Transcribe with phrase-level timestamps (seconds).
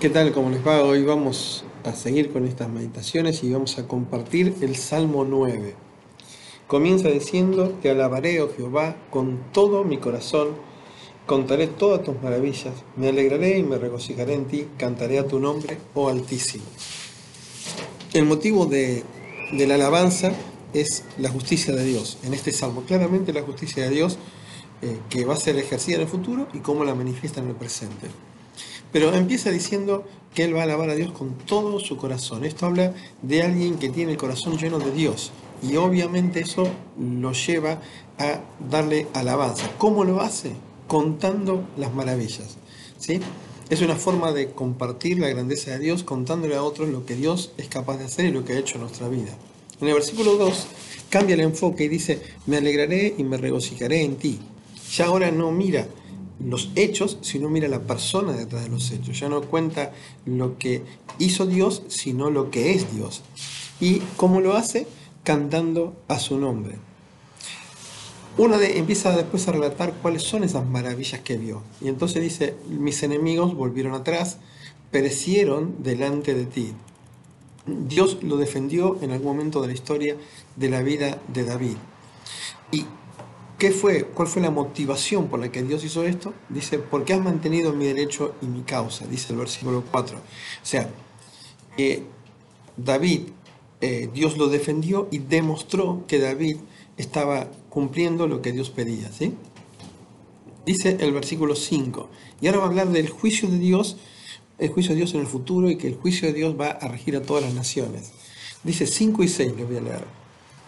[0.00, 0.30] ¿Qué tal?
[0.30, 0.84] ¿Cómo les va?
[0.84, 5.74] Hoy vamos a seguir con estas meditaciones y vamos a compartir el Salmo 9.
[6.68, 10.50] Comienza diciendo, te alabaré, oh Jehová, con todo mi corazón,
[11.26, 15.78] contaré todas tus maravillas, me alegraré y me regocijaré en ti, cantaré a tu nombre,
[15.94, 16.62] oh Altísimo.
[18.12, 19.02] El motivo de,
[19.50, 20.30] la alabanza
[20.74, 22.18] es la justicia de Dios.
[22.22, 24.16] En este Salmo, claramente la justicia de Dios
[24.80, 27.56] eh, que va a ser ejercida en el futuro y cómo la manifiesta en el
[27.56, 28.06] presente.
[28.92, 32.44] Pero empieza diciendo que él va a alabar a Dios con todo su corazón.
[32.44, 35.32] Esto habla de alguien que tiene el corazón lleno de Dios.
[35.62, 37.80] Y obviamente eso lo lleva
[38.18, 39.70] a darle alabanza.
[39.78, 40.52] ¿Cómo lo hace?
[40.86, 42.56] Contando las maravillas.
[42.98, 43.20] ¿sí?
[43.68, 47.52] Es una forma de compartir la grandeza de Dios contándole a otros lo que Dios
[47.58, 49.36] es capaz de hacer y lo que ha hecho en nuestra vida.
[49.80, 50.66] En el versículo 2
[51.10, 54.40] cambia el enfoque y dice, me alegraré y me regocijaré en ti.
[54.96, 55.86] Ya ahora no mira
[56.40, 59.18] los hechos, sino mira la persona detrás de los hechos.
[59.18, 59.92] Ya no cuenta
[60.24, 60.82] lo que
[61.18, 63.22] hizo Dios, sino lo que es Dios.
[63.80, 64.86] ¿Y cómo lo hace?
[65.24, 66.76] Cantando a su nombre.
[68.36, 71.62] Uno de, empieza después a relatar cuáles son esas maravillas que vio.
[71.80, 74.38] Y entonces dice, mis enemigos volvieron atrás,
[74.92, 76.72] perecieron delante de ti.
[77.66, 80.16] Dios lo defendió en algún momento de la historia
[80.54, 81.76] de la vida de David.
[82.70, 82.84] Y
[83.58, 84.04] ¿Qué fue?
[84.04, 86.32] ¿Cuál fue la motivación por la que Dios hizo esto?
[86.48, 90.16] Dice, porque has mantenido mi derecho y mi causa, dice el versículo 4.
[90.16, 90.20] O
[90.62, 90.88] sea,
[92.76, 93.22] David,
[93.80, 96.58] eh, Dios lo defendió y demostró que David
[96.96, 99.10] estaba cumpliendo lo que Dios pedía.
[99.10, 99.34] ¿sí?
[100.64, 102.08] Dice el versículo 5.
[102.40, 103.96] Y ahora va a hablar del juicio de Dios,
[104.58, 106.86] el juicio de Dios en el futuro y que el juicio de Dios va a
[106.86, 108.12] regir a todas las naciones.
[108.62, 110.04] Dice 5 y 6, lo voy a leer.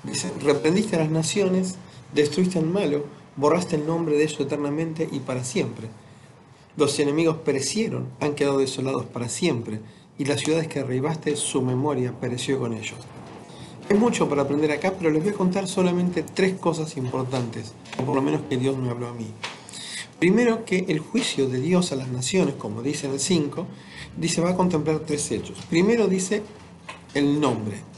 [0.02, 1.76] Dice, reprendiste a las naciones
[2.14, 3.04] Destruiste al malo,
[3.36, 5.88] borraste el nombre de ellos eternamente y para siempre.
[6.76, 9.80] Los enemigos perecieron, han quedado desolados para siempre,
[10.18, 12.98] y las ciudades que derribaste, su memoria pereció con ellos.
[13.88, 18.04] Hay mucho para aprender acá, pero les voy a contar solamente tres cosas importantes, o
[18.04, 19.26] por lo menos que Dios me habló a mí.
[20.18, 23.66] Primero que el juicio de Dios a las naciones, como dice en el 5,
[24.18, 25.58] dice va a contemplar tres hechos.
[25.70, 26.42] Primero dice
[27.14, 27.89] el nombre.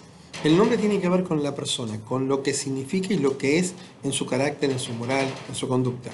[0.45, 3.59] El nombre tiene que ver con la persona, con lo que significa y lo que
[3.59, 6.11] es en su carácter, en su moral, en su conducta.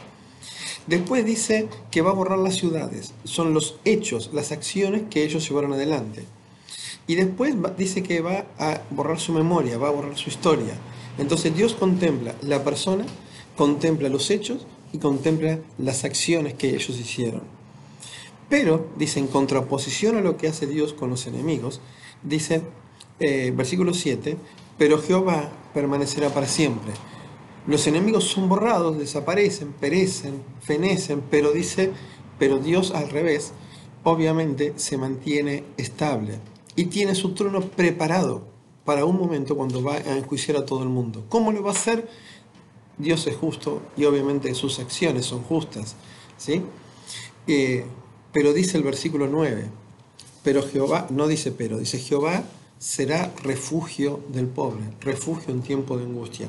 [0.87, 5.49] Después dice que va a borrar las ciudades, son los hechos, las acciones que ellos
[5.49, 6.25] llevaron adelante.
[7.07, 10.75] Y después dice que va a borrar su memoria, va a borrar su historia.
[11.17, 13.07] Entonces Dios contempla la persona,
[13.57, 17.43] contempla los hechos y contempla las acciones que ellos hicieron.
[18.51, 21.81] Pero, dice, en contraposición a lo que hace Dios con los enemigos,
[22.23, 22.63] dice,
[23.21, 24.37] eh, versículo 7,
[24.77, 26.93] pero Jehová permanecerá para siempre.
[27.67, 31.93] Los enemigos son borrados, desaparecen, perecen, fenecen, pero dice,
[32.39, 33.53] pero Dios al revés,
[34.05, 36.39] obviamente se mantiene estable
[36.77, 38.47] y tiene su trono preparado
[38.85, 41.27] para un momento cuando va a enjuiciar a todo el mundo.
[41.29, 42.09] ¿Cómo lo va a hacer?
[42.97, 45.97] Dios es justo y obviamente sus acciones son justas.
[46.39, 46.63] ¿sí?
[47.47, 47.85] Eh,
[48.33, 49.69] pero dice el versículo 9,
[50.43, 52.45] pero Jehová, no dice pero, dice Jehová
[52.79, 56.49] será refugio del pobre, refugio en tiempo de angustia.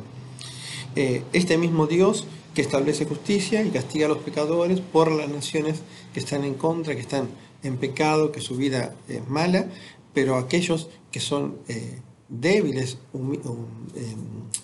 [0.95, 5.81] Eh, este mismo Dios que establece justicia y castiga a los pecadores por las naciones
[6.13, 7.29] que están en contra, que están
[7.63, 9.68] en pecado, que su vida es mala,
[10.13, 14.16] pero aquellos que son eh, débiles eh,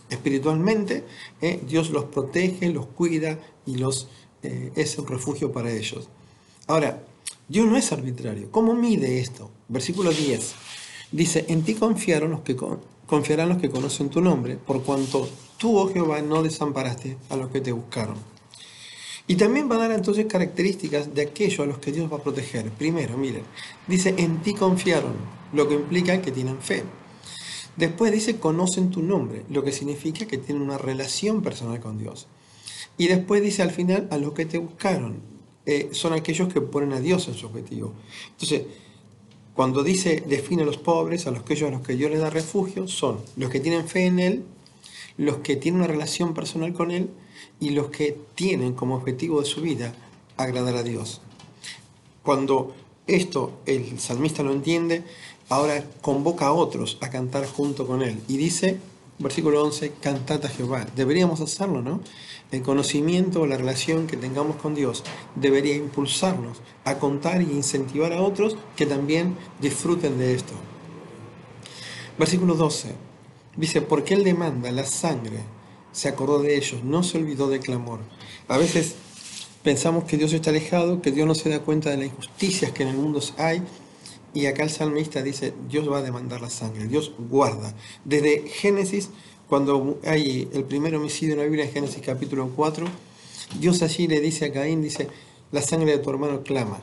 [0.09, 1.03] espiritualmente,
[1.67, 4.07] Dios los protege, los cuida y los,
[4.41, 6.07] es un refugio para ellos.
[6.67, 7.03] Ahora,
[7.47, 8.49] Dios no es arbitrario.
[8.51, 9.51] ¿Cómo mide esto?
[9.67, 10.55] Versículo 10.
[11.11, 12.55] Dice, en ti confiaron los que
[13.05, 17.49] confiarán los que conocen tu nombre, por cuanto tú, oh Jehová, no desamparaste a los
[17.49, 18.17] que te buscaron.
[19.27, 22.23] Y también va a dar entonces características de aquellos a los que Dios va a
[22.23, 22.69] proteger.
[22.71, 23.43] Primero, miren,
[23.87, 25.13] dice, en ti confiaron,
[25.53, 26.83] lo que implica que tienen fe.
[27.75, 32.27] Después dice, conocen tu nombre, lo que significa que tienen una relación personal con Dios.
[32.97, 35.19] Y después dice al final, a los que te buscaron,
[35.65, 37.93] eh, son aquellos que ponen a Dios en su objetivo.
[38.31, 38.63] Entonces,
[39.55, 42.19] cuando dice define a los pobres, a los que ellos a los que Dios les
[42.19, 44.43] da refugio, son los que tienen fe en Él,
[45.17, 47.09] los que tienen una relación personal con Él
[47.59, 49.93] y los que tienen como objetivo de su vida
[50.35, 51.21] agradar a Dios.
[52.21, 52.75] Cuando
[53.07, 55.03] esto el salmista lo entiende,
[55.47, 58.77] ahora convoca a otros a cantar junto con Él y dice,
[59.19, 60.85] versículo 11, cantad a Jehová.
[60.95, 62.01] Deberíamos hacerlo, ¿no?
[62.51, 65.03] El conocimiento o la relación que tengamos con Dios
[65.35, 70.53] debería impulsarnos a contar y incentivar a otros que también disfruten de esto.
[72.17, 72.93] Versículo 12.
[73.57, 75.39] Dice, porque Él demanda la sangre,
[75.93, 77.99] se acordó de ellos, no se olvidó del clamor.
[78.49, 78.95] A veces
[79.63, 82.83] pensamos que Dios está alejado, que Dios no se da cuenta de las injusticias que
[82.83, 83.61] en el mundo hay
[84.35, 87.73] Y acá el salmista dice, Dios va a demandar la sangre, Dios guarda.
[88.03, 89.09] Desde Génesis,
[89.47, 92.85] cuando hay el primer homicidio en la Biblia, en Génesis capítulo 4,
[93.61, 95.07] Dios allí le dice a Caín, dice,
[95.53, 96.81] la sangre de tu hermano clama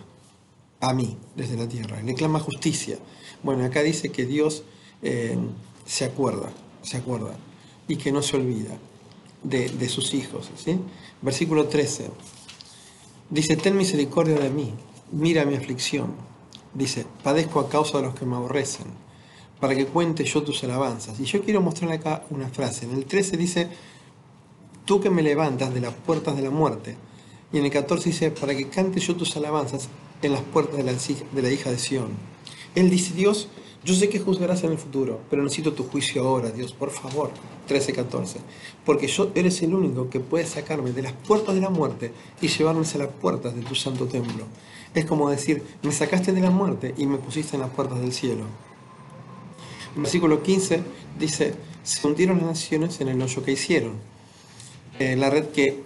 [0.81, 2.99] a mí desde la tierra, le clama justicia.
[3.43, 4.65] Bueno, acá dice que Dios
[5.03, 5.37] eh,
[5.85, 6.51] se acuerda,
[6.81, 7.37] se acuerda,
[7.87, 8.79] y que no se olvida
[9.43, 10.51] de, de sus hijos.
[10.57, 10.79] ¿sí?
[11.21, 12.09] Versículo 13.
[13.29, 14.73] Dice, ten misericordia de mí,
[15.11, 16.32] mira mi aflicción.
[16.75, 18.87] Dice, padezco a causa de los que me aborrecen,
[19.61, 21.21] para que cuente yo tus alabanzas.
[21.21, 22.87] Y yo quiero mostrarle acá una frase.
[22.87, 23.69] En el 13 dice,
[24.85, 26.97] tú que me levantas de las puertas de la muerte.
[27.53, 29.89] Y en el 14 dice, para que cante yo tus alabanzas
[30.23, 32.09] en las puertas de la, de la hija de Sión.
[32.75, 33.49] Él dice, Dios,
[33.85, 37.31] yo sé que juzgarás en el futuro, pero necesito tu juicio ahora, Dios, por favor.
[37.67, 38.39] 13, 14.
[38.85, 42.49] Porque yo eres el único que puede sacarme de las puertas de la muerte y
[42.49, 44.47] llevarme a las puertas de tu santo templo.
[44.95, 48.13] Es como decir, me sacaste de la muerte y me pusiste en las puertas del
[48.13, 48.45] cielo.
[49.97, 50.83] Versículo 15
[51.19, 53.93] dice, se hundieron las naciones en el hoyo que hicieron.
[54.99, 55.83] Eh, la red que,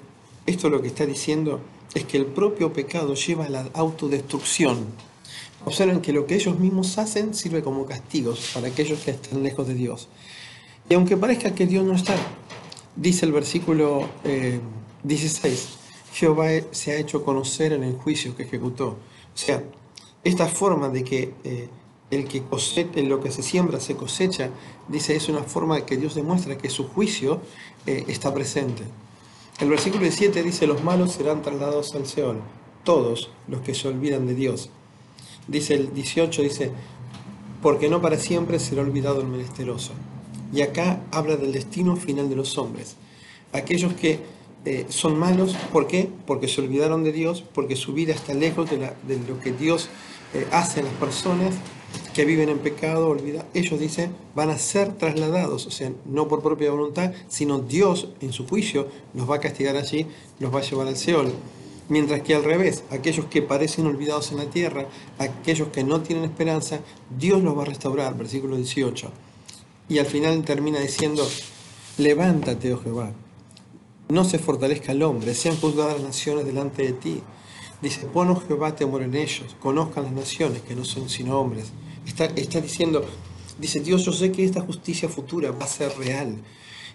[0.47, 1.61] esto lo que está diciendo
[1.95, 4.87] es que el propio pecado lleva a la autodestrucción.
[5.65, 9.67] Observen que lo que ellos mismos hacen sirve como castigos para aquellos que están lejos
[9.67, 10.09] de Dios.
[10.89, 12.15] Y aunque parezca que Dios no está,
[12.95, 14.09] dice el versículo
[15.03, 15.86] 16, eh,
[16.17, 18.87] Jehová se ha hecho conocer en el juicio que ejecutó.
[18.89, 18.97] O
[19.35, 19.63] sea,
[20.25, 21.69] esta forma de que eh,
[22.11, 24.49] el que cosecha, lo que se siembra se cosecha,
[24.89, 27.43] dice, es una forma que Dios demuestra que su juicio
[27.85, 28.83] eh, está presente.
[29.61, 32.41] El versículo 17 dice, los malos serán trasladados al Seol,
[32.83, 34.71] todos los que se olvidan de Dios.
[35.49, 36.71] Dice el 18, dice,
[37.61, 39.93] porque no para siempre será olvidado el menesteroso.
[40.51, 42.97] Y acá habla del destino final de los hombres.
[43.53, 44.21] Aquellos que
[44.67, 46.09] eh, son malos, ¿por qué?
[46.27, 48.79] Porque se olvidaron de Dios, porque su vida está lejos de,
[49.29, 49.89] lo que Dios
[50.35, 51.55] eh, hace a las personas
[52.13, 56.43] que viven en pecado, olvida, ellos dicen, van a ser trasladados, o sea, no por
[56.43, 60.05] propia voluntad, sino Dios en su juicio los va a castigar allí,
[60.41, 61.33] los va a llevar al Seol.
[61.89, 64.89] Mientras que al revés, aquellos que parecen olvidados en la tierra,
[65.19, 66.81] aquellos que no tienen esperanza,
[67.17, 69.13] Dios los va a restaurar, versículo 18.
[69.89, 71.25] Y al final termina diciendo,
[71.99, 73.13] levántate, oh Jehová,
[74.09, 77.23] no se fortalezca el hombre, sean juzgadas las naciones delante de ti.
[77.83, 81.73] Dice, pon, oh Jehová, temor en ellos, conozcan las naciones que no son sino hombres.
[82.07, 83.05] Está, está diciendo,
[83.59, 86.37] dice Dios, yo sé que esta justicia futura va a ser real.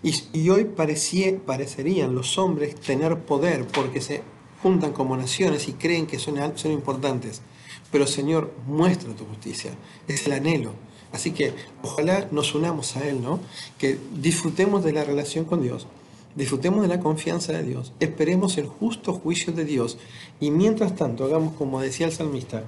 [0.03, 4.23] Y, hoy parecerían los hombres tener poder porque se
[4.63, 7.41] juntan como naciones y creen que son, son importantes.
[7.91, 9.71] Pero Señor, muestra tu justicia.
[10.07, 10.73] Es el anhelo.
[11.11, 11.53] Así que
[11.83, 13.39] ojalá nos unamos a Él, ¿no?
[13.77, 15.85] Que disfrutemos de la relación con Dios,
[16.35, 19.97] disfrutemos de la confianza de Dios, esperemos el justo juicio de Dios
[20.39, 22.63] y mientras tanto hagamos como decía el salmista,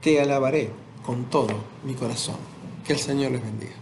[0.00, 0.70] te alabaré
[1.04, 2.36] con todo mi corazón.
[2.86, 3.81] Que el Señor les bendiga.